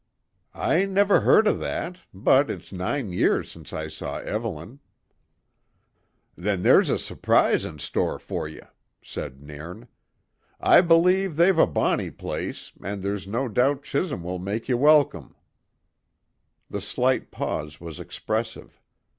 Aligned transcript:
"I 0.55 0.87
never 0.87 1.19
heard 1.19 1.45
of 1.45 1.59
that, 1.59 1.99
but 2.11 2.49
it's 2.49 2.71
nine 2.71 3.13
years 3.13 3.51
since 3.51 3.71
I 3.71 3.87
saw 3.87 4.17
Evelyn." 4.17 4.79
"Then 6.35 6.63
there's 6.63 6.89
a 6.89 6.97
surprise 6.97 7.65
in 7.65 7.77
store 7.77 8.17
for 8.17 8.47
ye," 8.47 8.61
said 9.03 9.43
Nairn. 9.43 9.87
"I 10.59 10.81
believe 10.81 11.35
they've 11.35 11.59
a 11.59 11.67
bonny 11.67 12.09
place, 12.09 12.73
and 12.83 13.03
there's 13.03 13.27
no 13.27 13.47
doubt 13.47 13.83
Chisholm 13.83 14.23
will 14.23 14.39
make 14.39 14.67
ye 14.67 14.73
welcome." 14.73 15.35
The 16.67 16.81
slight 16.81 17.29
pause 17.29 17.79
was 17.79 17.99
expressive. 17.99 18.81